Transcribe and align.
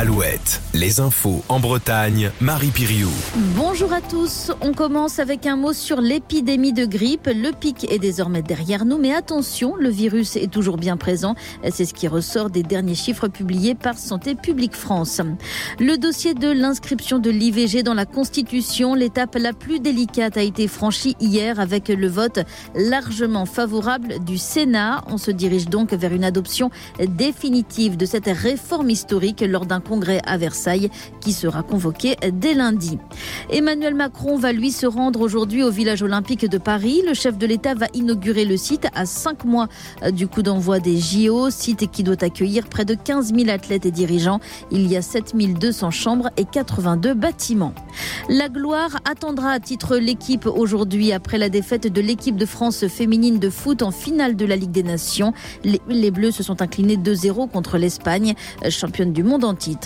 Alouette, 0.00 0.62
les 0.74 1.00
infos 1.00 1.42
en 1.48 1.58
Bretagne, 1.58 2.30
Marie 2.40 2.68
Piriou. 2.68 3.10
Bonjour 3.56 3.92
à 3.92 4.00
tous. 4.00 4.52
On 4.60 4.72
commence 4.72 5.18
avec 5.18 5.44
un 5.44 5.56
mot 5.56 5.72
sur 5.72 6.00
l'épidémie 6.00 6.72
de 6.72 6.84
grippe. 6.84 7.26
Le 7.26 7.50
pic 7.50 7.90
est 7.92 7.98
désormais 7.98 8.42
derrière 8.42 8.84
nous, 8.84 8.96
mais 8.96 9.12
attention, 9.12 9.74
le 9.74 9.88
virus 9.88 10.36
est 10.36 10.52
toujours 10.52 10.76
bien 10.76 10.96
présent. 10.96 11.34
C'est 11.72 11.84
ce 11.84 11.94
qui 11.94 12.06
ressort 12.06 12.48
des 12.48 12.62
derniers 12.62 12.94
chiffres 12.94 13.26
publiés 13.26 13.74
par 13.74 13.98
Santé 13.98 14.36
publique 14.36 14.76
France. 14.76 15.20
Le 15.80 15.96
dossier 15.96 16.34
de 16.34 16.48
l'inscription 16.48 17.18
de 17.18 17.30
l'IVG 17.30 17.82
dans 17.82 17.94
la 17.94 18.06
Constitution, 18.06 18.94
l'étape 18.94 19.34
la 19.34 19.52
plus 19.52 19.80
délicate 19.80 20.36
a 20.36 20.42
été 20.42 20.68
franchie 20.68 21.16
hier 21.18 21.58
avec 21.58 21.88
le 21.88 22.06
vote 22.06 22.38
largement 22.76 23.46
favorable 23.46 24.24
du 24.24 24.38
Sénat. 24.38 25.02
On 25.08 25.18
se 25.18 25.32
dirige 25.32 25.68
donc 25.68 25.92
vers 25.92 26.12
une 26.12 26.22
adoption 26.22 26.70
définitive 27.00 27.96
de 27.96 28.06
cette 28.06 28.28
réforme 28.28 28.90
historique 28.90 29.40
lors 29.40 29.66
d'un 29.66 29.80
congrès 29.88 30.20
à 30.26 30.36
Versailles 30.36 30.90
qui 31.20 31.32
sera 31.32 31.62
convoqué 31.62 32.16
dès 32.32 32.54
lundi. 32.54 32.98
Emmanuel 33.50 33.94
Macron 33.94 34.36
va 34.36 34.52
lui 34.52 34.70
se 34.70 34.86
rendre 34.86 35.20
aujourd'hui 35.20 35.62
au 35.62 35.70
village 35.70 36.02
olympique 36.02 36.48
de 36.48 36.58
Paris. 36.58 37.02
Le 37.06 37.14
chef 37.14 37.38
de 37.38 37.46
l'État 37.46 37.74
va 37.74 37.86
inaugurer 37.94 38.44
le 38.44 38.56
site 38.56 38.86
à 38.94 39.06
cinq 39.06 39.44
mois 39.44 39.68
du 40.12 40.28
coup 40.28 40.42
d'envoi 40.42 40.80
des 40.80 40.98
JO, 40.98 41.50
site 41.50 41.90
qui 41.90 42.02
doit 42.02 42.22
accueillir 42.22 42.66
près 42.68 42.84
de 42.84 42.94
15 42.94 43.34
000 43.34 43.48
athlètes 43.50 43.86
et 43.86 43.90
dirigeants. 43.90 44.40
Il 44.70 44.86
y 44.86 44.96
a 44.96 45.02
7 45.02 45.34
200 45.36 45.90
chambres 45.90 46.30
et 46.36 46.44
82 46.44 47.14
bâtiments. 47.14 47.74
La 48.28 48.48
gloire 48.48 48.98
attendra 49.04 49.52
à 49.52 49.60
titre 49.60 49.96
l'équipe 49.96 50.46
aujourd'hui 50.46 51.12
après 51.12 51.38
la 51.38 51.48
défaite 51.48 51.92
de 51.92 52.00
l'équipe 52.00 52.36
de 52.36 52.46
France 52.46 52.86
féminine 52.88 53.38
de 53.38 53.50
foot 53.50 53.82
en 53.82 53.90
finale 53.90 54.36
de 54.36 54.44
la 54.44 54.56
Ligue 54.56 54.70
des 54.70 54.82
Nations. 54.82 55.32
Les, 55.64 56.10
Bleus 56.10 56.32
se 56.32 56.42
sont 56.42 56.62
inclinés 56.62 56.96
2-0 56.96 57.50
contre 57.50 57.78
l'Espagne, 57.78 58.34
championne 58.70 59.12
du 59.12 59.22
monde 59.22 59.44
en 59.44 59.54
titre. 59.54 59.77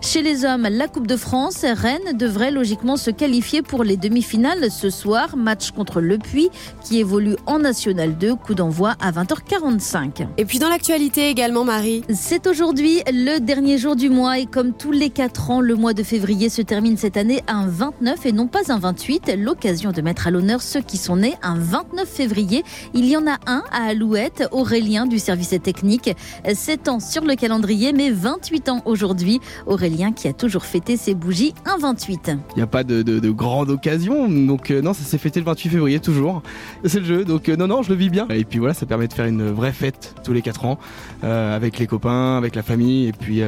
Chez 0.00 0.22
les 0.22 0.44
hommes, 0.44 0.68
la 0.70 0.88
Coupe 0.88 1.06
de 1.06 1.16
France, 1.16 1.64
Rennes 1.64 2.16
devrait 2.16 2.50
logiquement 2.50 2.96
se 2.96 3.10
qualifier 3.10 3.62
pour 3.62 3.84
les 3.84 3.96
demi-finales 3.96 4.70
ce 4.70 4.90
soir. 4.90 5.36
Match 5.36 5.70
contre 5.70 6.00
Le 6.00 6.18
Puy 6.18 6.50
qui 6.82 6.98
évolue 6.98 7.36
en 7.46 7.58
National 7.58 8.16
2. 8.16 8.34
Coup 8.34 8.54
d'envoi 8.54 8.94
à 9.00 9.12
20h45. 9.12 10.26
Et 10.36 10.44
puis 10.44 10.58
dans 10.58 10.68
l'actualité 10.68 11.28
également, 11.28 11.64
Marie. 11.64 12.02
C'est 12.12 12.46
aujourd'hui 12.46 13.00
le 13.08 13.38
dernier 13.38 13.78
jour 13.78 13.96
du 13.96 14.10
mois 14.10 14.38
et 14.38 14.46
comme 14.46 14.72
tous 14.72 14.92
les 14.92 15.10
4 15.10 15.50
ans, 15.50 15.60
le 15.60 15.74
mois 15.74 15.94
de 15.94 16.02
février 16.02 16.48
se 16.48 16.62
termine 16.62 16.96
cette 16.96 17.16
année 17.16 17.42
un 17.48 17.66
29 17.66 18.26
et 18.26 18.32
non 18.32 18.46
pas 18.46 18.72
un 18.72 18.78
28. 18.78 19.34
L'occasion 19.38 19.92
de 19.92 20.00
mettre 20.00 20.26
à 20.26 20.30
l'honneur 20.30 20.62
ceux 20.62 20.80
qui 20.80 20.96
sont 20.96 21.16
nés 21.16 21.36
un 21.42 21.56
29 21.58 22.08
février. 22.08 22.64
Il 22.94 23.06
y 23.06 23.16
en 23.16 23.26
a 23.26 23.38
un 23.46 23.62
à 23.70 23.88
Alouette, 23.88 24.48
Aurélien 24.52 25.06
du 25.06 25.18
service 25.18 25.54
technique. 25.62 26.10
7 26.52 26.88
ans 26.88 27.00
sur 27.00 27.24
le 27.24 27.34
calendrier, 27.34 27.92
mais 27.92 28.10
28 28.10 28.68
ans 28.68 28.82
aujourd'hui. 28.84 29.27
Aurélien 29.66 30.12
qui 30.12 30.28
a 30.28 30.32
toujours 30.32 30.64
fêté 30.64 30.96
ses 30.96 31.14
bougies 31.14 31.54
un 31.64 31.78
28. 31.78 32.28
Il 32.28 32.56
n'y 32.56 32.62
a 32.62 32.66
pas 32.66 32.84
de, 32.84 33.02
de, 33.02 33.18
de, 33.18 33.30
grande 33.30 33.70
occasion, 33.70 34.28
donc 34.28 34.70
euh, 34.70 34.80
non, 34.80 34.94
ça 34.94 35.04
s'est 35.04 35.18
fêté 35.18 35.40
le 35.40 35.46
28 35.46 35.70
février 35.70 36.00
toujours. 36.00 36.42
C'est 36.84 37.00
le 37.00 37.04
jeu, 37.04 37.24
donc 37.24 37.48
euh, 37.48 37.56
non, 37.56 37.66
non, 37.66 37.82
je 37.82 37.90
le 37.90 37.96
vis 37.96 38.10
bien. 38.10 38.26
Et 38.30 38.44
puis 38.44 38.58
voilà, 38.58 38.74
ça 38.74 38.86
permet 38.86 39.08
de 39.08 39.12
faire 39.12 39.26
une 39.26 39.50
vraie 39.50 39.72
fête 39.72 40.14
tous 40.24 40.32
les 40.32 40.42
4 40.42 40.64
ans, 40.64 40.78
euh, 41.24 41.54
avec 41.54 41.78
les 41.78 41.86
copains, 41.86 42.36
avec 42.36 42.54
la 42.54 42.62
famille, 42.62 43.06
et 43.06 43.12
puis 43.12 43.42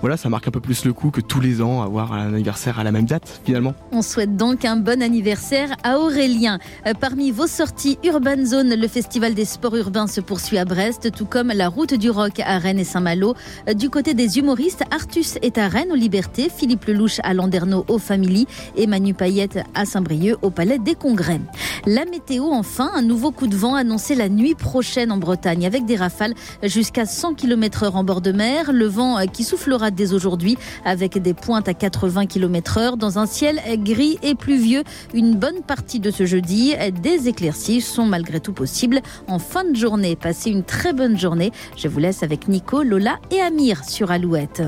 voilà, 0.00 0.16
ça 0.16 0.28
marque 0.28 0.48
un 0.48 0.50
peu 0.50 0.60
plus 0.60 0.84
le 0.84 0.92
coup 0.92 1.10
que 1.10 1.20
tous 1.20 1.40
les 1.40 1.62
ans 1.62 1.82
avoir 1.82 2.12
un 2.12 2.34
anniversaire 2.34 2.78
à 2.78 2.84
la 2.84 2.92
même 2.92 3.04
date 3.04 3.40
finalement. 3.44 3.74
On 3.92 4.02
souhaite 4.02 4.36
donc 4.36 4.64
un 4.64 4.76
bon 4.76 5.02
anniversaire 5.02 5.74
à 5.82 5.98
Aurélien. 5.98 6.58
Parmi 7.00 7.30
vos 7.30 7.46
sorties 7.46 7.98
Urban 8.04 8.44
Zone, 8.44 8.74
le 8.74 8.88
festival 8.88 9.34
des 9.34 9.44
sports 9.44 9.76
urbains 9.76 10.06
se 10.06 10.20
poursuit 10.20 10.58
à 10.58 10.64
Brest, 10.64 11.12
tout 11.12 11.26
comme 11.26 11.48
la 11.48 11.68
route 11.68 11.94
du 11.94 12.10
rock 12.10 12.40
à 12.40 12.58
Rennes 12.58 12.78
et 12.78 12.84
Saint-Malo. 12.84 13.34
Du 13.74 13.90
côté 13.90 14.14
des 14.14 14.38
humoristes, 14.38 14.82
Artus 14.90 15.25
est 15.42 15.58
à 15.58 15.68
Rennes 15.68 15.92
aux 15.92 15.96
Libertés, 15.96 16.48
Philippe 16.54 16.84
Lelouch 16.86 17.20
à 17.22 17.34
Landerneau 17.34 17.84
aux 17.88 17.98
Familles 17.98 18.46
et 18.76 18.86
Manu 18.86 19.14
Payette 19.14 19.58
à 19.74 19.84
Saint-Brieuc 19.84 20.38
au 20.42 20.50
Palais 20.50 20.78
des 20.78 20.94
Congrès. 20.94 21.40
La 21.86 22.04
météo, 22.04 22.46
enfin, 22.52 22.90
un 22.94 23.02
nouveau 23.02 23.30
coup 23.30 23.46
de 23.46 23.56
vent 23.56 23.74
annoncé 23.74 24.14
la 24.14 24.28
nuit 24.28 24.54
prochaine 24.54 25.12
en 25.12 25.16
Bretagne 25.18 25.66
avec 25.66 25.84
des 25.84 25.96
rafales 25.96 26.34
jusqu'à 26.62 27.06
100 27.06 27.34
km 27.34 27.84
heure 27.84 27.96
en 27.96 28.04
bord 28.04 28.20
de 28.20 28.32
mer. 28.32 28.72
Le 28.72 28.86
vent 28.86 29.18
qui 29.32 29.44
soufflera 29.44 29.90
dès 29.90 30.12
aujourd'hui 30.12 30.56
avec 30.84 31.18
des 31.18 31.34
pointes 31.34 31.68
à 31.68 31.74
80 31.74 32.26
km 32.26 32.78
heure 32.78 32.96
dans 32.96 33.18
un 33.18 33.26
ciel 33.26 33.60
gris 33.78 34.18
et 34.22 34.34
pluvieux 34.34 34.82
une 35.14 35.34
bonne 35.34 35.62
partie 35.62 36.00
de 36.00 36.10
ce 36.10 36.26
jeudi. 36.26 36.74
Des 37.02 37.28
éclaircies 37.28 37.80
sont 37.80 38.04
malgré 38.04 38.40
tout 38.40 38.52
possibles 38.52 39.00
en 39.28 39.38
fin 39.38 39.64
de 39.64 39.76
journée. 39.76 40.16
Passez 40.16 40.50
une 40.50 40.64
très 40.64 40.92
bonne 40.92 41.18
journée. 41.18 41.52
Je 41.76 41.88
vous 41.88 41.98
laisse 41.98 42.22
avec 42.22 42.48
Nico, 42.48 42.82
Lola 42.82 43.18
et 43.30 43.40
Amir 43.40 43.84
sur 43.84 44.10
Alouette. 44.10 44.62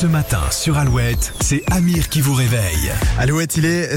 Ce 0.00 0.06
matin 0.06 0.42
sur 0.52 0.78
Alouette, 0.78 1.34
c'est 1.40 1.64
Amir 1.72 2.08
qui 2.08 2.20
vous 2.20 2.32
réveille. 2.32 2.92
Alouette, 3.18 3.56
il 3.56 3.64
est 3.64 3.86